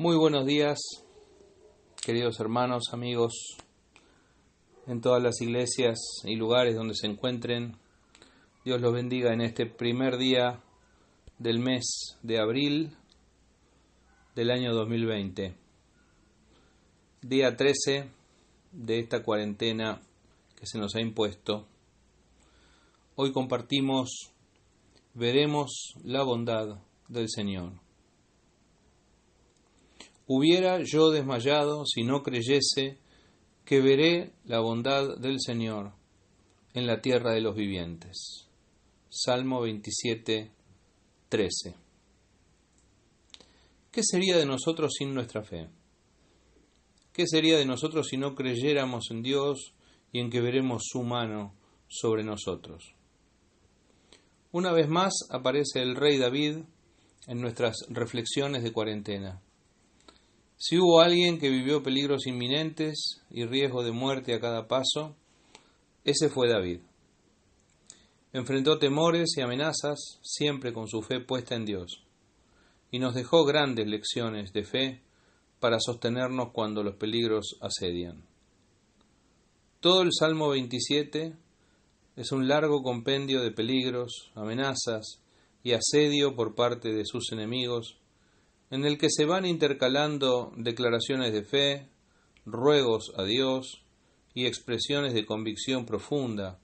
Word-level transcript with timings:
Muy 0.00 0.14
buenos 0.14 0.46
días, 0.46 0.78
queridos 2.00 2.38
hermanos, 2.38 2.84
amigos, 2.92 3.56
en 4.86 5.00
todas 5.00 5.20
las 5.20 5.40
iglesias 5.40 5.98
y 6.22 6.36
lugares 6.36 6.76
donde 6.76 6.94
se 6.94 7.08
encuentren. 7.08 7.76
Dios 8.64 8.80
los 8.80 8.94
bendiga 8.94 9.32
en 9.32 9.40
este 9.40 9.66
primer 9.66 10.16
día 10.16 10.62
del 11.40 11.58
mes 11.58 12.16
de 12.22 12.38
abril 12.38 12.96
del 14.36 14.52
año 14.52 14.72
2020, 14.72 15.56
día 17.22 17.56
13 17.56 18.08
de 18.70 18.98
esta 19.00 19.24
cuarentena 19.24 20.00
que 20.54 20.66
se 20.66 20.78
nos 20.78 20.94
ha 20.94 21.00
impuesto. 21.00 21.66
Hoy 23.16 23.32
compartimos, 23.32 24.30
veremos 25.14 25.94
la 26.04 26.22
bondad 26.22 26.78
del 27.08 27.28
Señor. 27.28 27.87
Hubiera 30.30 30.82
yo 30.84 31.08
desmayado 31.10 31.86
si 31.86 32.04
no 32.04 32.22
creyese 32.22 32.98
que 33.64 33.80
veré 33.80 34.34
la 34.44 34.60
bondad 34.60 35.16
del 35.16 35.40
Señor 35.40 35.94
en 36.74 36.86
la 36.86 37.00
tierra 37.00 37.32
de 37.32 37.40
los 37.40 37.56
vivientes. 37.56 38.46
Salmo 39.08 39.62
27, 39.62 40.52
13. 41.30 41.74
¿Qué 43.90 44.02
sería 44.02 44.36
de 44.36 44.44
nosotros 44.44 44.92
sin 44.98 45.14
nuestra 45.14 45.42
fe? 45.42 45.70
¿Qué 47.14 47.26
sería 47.26 47.56
de 47.56 47.64
nosotros 47.64 48.08
si 48.08 48.18
no 48.18 48.34
creyéramos 48.34 49.10
en 49.10 49.22
Dios 49.22 49.72
y 50.12 50.20
en 50.20 50.28
que 50.28 50.42
veremos 50.42 50.82
su 50.86 51.02
mano 51.04 51.54
sobre 51.88 52.22
nosotros? 52.22 52.94
Una 54.52 54.72
vez 54.72 54.90
más 54.90 55.14
aparece 55.30 55.80
el 55.80 55.96
rey 55.96 56.18
David 56.18 56.58
en 57.26 57.40
nuestras 57.40 57.86
reflexiones 57.88 58.62
de 58.62 58.72
cuarentena. 58.74 59.40
Si 60.60 60.76
hubo 60.76 61.00
alguien 61.00 61.38
que 61.38 61.50
vivió 61.50 61.84
peligros 61.84 62.26
inminentes 62.26 63.22
y 63.30 63.44
riesgo 63.44 63.84
de 63.84 63.92
muerte 63.92 64.34
a 64.34 64.40
cada 64.40 64.66
paso, 64.66 65.14
ese 66.02 66.28
fue 66.28 66.48
David. 66.48 66.80
Enfrentó 68.32 68.76
temores 68.76 69.36
y 69.36 69.40
amenazas 69.40 70.18
siempre 70.20 70.72
con 70.72 70.88
su 70.88 71.00
fe 71.02 71.20
puesta 71.20 71.54
en 71.54 71.64
Dios, 71.64 72.02
y 72.90 72.98
nos 72.98 73.14
dejó 73.14 73.44
grandes 73.44 73.86
lecciones 73.86 74.52
de 74.52 74.64
fe 74.64 75.02
para 75.60 75.78
sostenernos 75.78 76.50
cuando 76.50 76.82
los 76.82 76.96
peligros 76.96 77.56
asedian. 77.60 78.24
Todo 79.78 80.02
el 80.02 80.10
Salmo 80.12 80.48
27 80.48 81.36
es 82.16 82.32
un 82.32 82.48
largo 82.48 82.82
compendio 82.82 83.42
de 83.42 83.52
peligros, 83.52 84.32
amenazas 84.34 85.22
y 85.62 85.74
asedio 85.74 86.34
por 86.34 86.56
parte 86.56 86.92
de 86.92 87.04
sus 87.04 87.30
enemigos 87.30 88.00
en 88.70 88.84
el 88.84 88.98
que 88.98 89.08
se 89.10 89.24
van 89.24 89.46
intercalando 89.46 90.52
declaraciones 90.56 91.32
de 91.32 91.42
fe, 91.42 91.88
ruegos 92.44 93.12
a 93.16 93.24
Dios 93.24 93.82
y 94.34 94.46
expresiones 94.46 95.14
de 95.14 95.24
convicción 95.24 95.86
profunda 95.86 96.58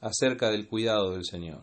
acerca 0.00 0.50
del 0.50 0.68
cuidado 0.68 1.12
del 1.12 1.24
Señor. 1.24 1.62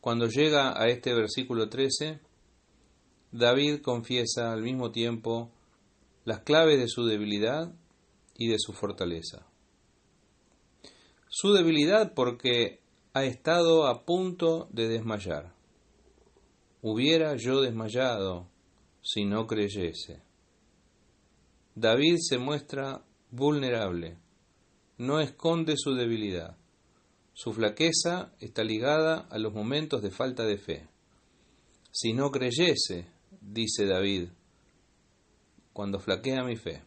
Cuando 0.00 0.26
llega 0.26 0.80
a 0.80 0.88
este 0.88 1.14
versículo 1.14 1.68
13, 1.68 2.20
David 3.30 3.80
confiesa 3.80 4.52
al 4.52 4.62
mismo 4.62 4.90
tiempo 4.90 5.50
las 6.24 6.40
claves 6.40 6.78
de 6.78 6.88
su 6.88 7.06
debilidad 7.06 7.72
y 8.36 8.48
de 8.48 8.58
su 8.58 8.72
fortaleza. 8.72 9.46
Su 11.28 11.52
debilidad 11.52 12.12
porque 12.14 12.80
ha 13.14 13.24
estado 13.24 13.86
a 13.86 14.04
punto 14.04 14.68
de 14.70 14.88
desmayar 14.88 15.61
hubiera 16.82 17.36
yo 17.36 17.62
desmayado 17.62 18.48
si 19.00 19.24
no 19.24 19.46
creyese. 19.46 20.20
David 21.74 22.18
se 22.20 22.38
muestra 22.38 23.02
vulnerable, 23.30 24.18
no 24.98 25.20
esconde 25.20 25.76
su 25.76 25.94
debilidad. 25.94 26.56
Su 27.32 27.52
flaqueza 27.52 28.34
está 28.40 28.62
ligada 28.62 29.26
a 29.30 29.38
los 29.38 29.54
momentos 29.54 30.02
de 30.02 30.10
falta 30.10 30.44
de 30.44 30.58
fe. 30.58 30.88
Si 31.90 32.12
no 32.12 32.30
creyese, 32.30 33.06
dice 33.40 33.86
David, 33.86 34.28
cuando 35.72 35.98
flaquea 35.98 36.44
mi 36.44 36.56
fe. 36.56 36.82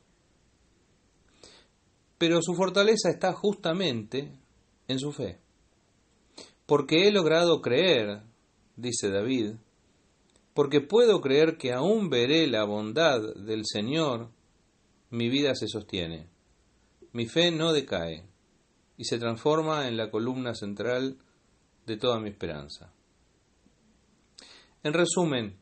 Pero 2.18 2.41
su 2.41 2.53
fortaleza 2.53 3.09
está 3.09 3.34
justamente 3.34 4.31
en 4.88 5.00
su 5.00 5.12
fe. 5.12 5.40
Porque 6.66 7.08
he 7.08 7.12
logrado 7.12 7.62
creer, 7.62 8.22
dice 8.75 9.09
David, 9.09 9.56
porque 10.56 10.80
puedo 10.80 11.20
creer 11.20 11.58
que 11.58 11.74
aún 11.74 12.10
veré 12.10 12.48
la 12.48 12.64
bondad 12.64 13.36
del 13.36 13.64
Señor, 13.66 14.32
mi 15.10 15.28
vida 15.28 15.54
se 15.54 15.68
sostiene. 15.68 16.30
Mi 17.12 17.26
fe 17.26 17.52
no 17.52 17.74
decae 17.74 18.24
y 18.96 19.04
se 19.04 19.20
transforma 19.20 19.90
en 19.90 19.98
la 19.98 20.10
columna 20.10 20.56
central 20.56 21.18
de 21.86 21.98
toda 21.98 22.22
mi 22.22 22.30
esperanza. 22.30 22.94
En 24.82 24.94
resumen, 24.94 25.58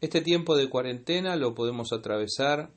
este 0.00 0.22
tiempo 0.22 0.56
de 0.56 0.70
cuarentena 0.70 1.36
lo 1.36 1.54
podemos 1.54 1.92
atravesar, 1.92 2.70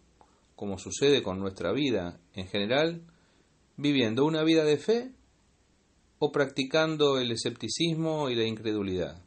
como 0.57 0.77
sucede 0.77 1.23
con 1.23 1.39
nuestra 1.39 1.71
vida 1.71 2.19
en 2.33 2.47
general, 2.47 3.01
viviendo 3.77 4.25
una 4.25 4.43
vida 4.43 4.65
de 4.65 4.77
fe 4.77 5.13
o 6.19 6.33
practicando 6.33 7.17
el 7.17 7.31
escepticismo 7.31 8.29
y 8.29 8.35
la 8.35 8.43
incredulidad 8.43 9.25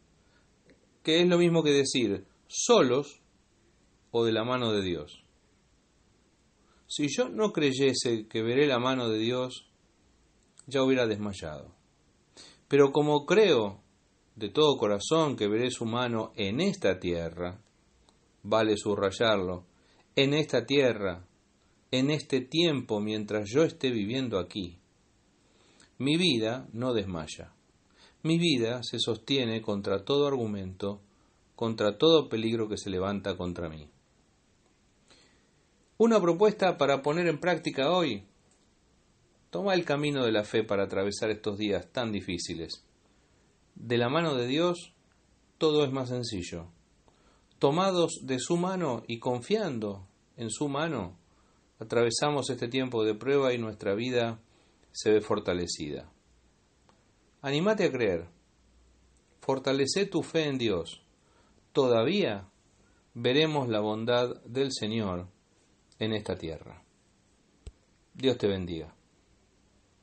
que 1.02 1.20
es 1.20 1.28
lo 1.28 1.38
mismo 1.38 1.62
que 1.62 1.70
decir 1.70 2.26
solos 2.48 3.20
o 4.10 4.24
de 4.24 4.32
la 4.32 4.44
mano 4.44 4.72
de 4.72 4.82
Dios. 4.82 5.24
Si 6.86 7.08
yo 7.08 7.28
no 7.28 7.52
creyese 7.52 8.26
que 8.28 8.42
veré 8.42 8.66
la 8.66 8.78
mano 8.78 9.08
de 9.08 9.18
Dios, 9.18 9.68
ya 10.66 10.82
hubiera 10.82 11.06
desmayado. 11.06 11.74
Pero 12.66 12.92
como 12.92 13.26
creo 13.26 13.82
de 14.36 14.48
todo 14.50 14.78
corazón 14.78 15.36
que 15.36 15.48
veré 15.48 15.70
su 15.70 15.84
mano 15.84 16.32
en 16.36 16.60
esta 16.60 16.98
tierra, 16.98 17.60
vale 18.42 18.76
subrayarlo, 18.76 19.66
en 20.16 20.34
esta 20.34 20.64
tierra, 20.64 21.26
en 21.90 22.10
este 22.10 22.40
tiempo 22.40 23.00
mientras 23.00 23.50
yo 23.50 23.64
esté 23.64 23.90
viviendo 23.90 24.38
aquí, 24.38 24.78
mi 25.98 26.16
vida 26.16 26.68
no 26.72 26.94
desmaya. 26.94 27.52
Mi 28.22 28.36
vida 28.36 28.82
se 28.82 28.98
sostiene 28.98 29.62
contra 29.62 30.04
todo 30.04 30.26
argumento, 30.26 31.00
contra 31.54 31.98
todo 31.98 32.28
peligro 32.28 32.68
que 32.68 32.76
se 32.76 32.90
levanta 32.90 33.36
contra 33.36 33.68
mí. 33.68 33.88
Una 35.98 36.20
propuesta 36.20 36.76
para 36.78 37.02
poner 37.02 37.28
en 37.28 37.38
práctica 37.38 37.92
hoy. 37.92 38.24
Toma 39.50 39.74
el 39.74 39.84
camino 39.84 40.24
de 40.24 40.32
la 40.32 40.44
fe 40.44 40.64
para 40.64 40.84
atravesar 40.84 41.30
estos 41.30 41.58
días 41.58 41.86
tan 41.92 42.12
difíciles. 42.12 42.84
De 43.76 43.96
la 43.98 44.08
mano 44.08 44.34
de 44.34 44.46
Dios, 44.46 44.92
todo 45.56 45.84
es 45.84 45.92
más 45.92 46.08
sencillo. 46.08 46.66
Tomados 47.58 48.20
de 48.22 48.38
su 48.40 48.56
mano 48.56 49.04
y 49.06 49.20
confiando 49.20 50.06
en 50.36 50.50
su 50.50 50.68
mano, 50.68 51.16
atravesamos 51.78 52.50
este 52.50 52.68
tiempo 52.68 53.04
de 53.04 53.14
prueba 53.14 53.54
y 53.54 53.58
nuestra 53.58 53.94
vida 53.94 54.40
se 54.92 55.12
ve 55.12 55.20
fortalecida. 55.20 56.10
Anímate 57.42 57.84
a 57.84 57.92
creer. 57.92 58.26
Fortalece 59.40 60.06
tu 60.06 60.22
fe 60.22 60.48
en 60.48 60.58
Dios. 60.58 61.02
Todavía 61.72 62.48
veremos 63.14 63.68
la 63.68 63.80
bondad 63.80 64.42
del 64.44 64.72
Señor 64.72 65.28
en 65.98 66.12
esta 66.12 66.36
tierra. 66.36 66.82
Dios 68.14 68.36
te 68.38 68.48
bendiga. 68.48 68.97